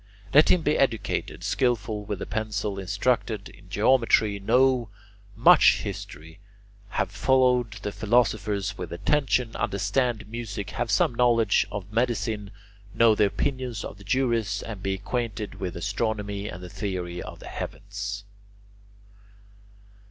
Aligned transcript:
Let 0.33 0.49
him 0.49 0.63
be 0.63 0.79
educated, 0.79 1.43
skilful 1.43 2.03
with 2.05 2.17
the 2.17 2.25
pencil, 2.25 2.79
instructed 2.79 3.49
in 3.49 3.69
geometry, 3.69 4.39
know 4.39 4.89
much 5.35 5.81
history, 5.83 6.39
have 6.97 7.11
followed 7.11 7.73
the 7.83 7.91
philosophers 7.91 8.79
with 8.79 8.91
attention, 8.91 9.55
understand 9.55 10.27
music, 10.27 10.71
have 10.71 10.89
some 10.89 11.13
knowledge 11.13 11.67
of 11.71 11.93
medicine, 11.93 12.49
know 12.95 13.13
the 13.13 13.27
opinions 13.27 13.83
of 13.85 13.99
the 13.99 14.03
jurists, 14.03 14.63
and 14.63 14.81
be 14.81 14.95
acquainted 14.95 15.59
with 15.59 15.77
astronomy 15.77 16.47
and 16.47 16.63
the 16.63 16.67
theory 16.69 17.21
of 17.21 17.37
the 17.37 17.47
heavens. 17.47 18.23